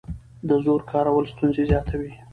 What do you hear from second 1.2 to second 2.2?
ستونزې زیاتوي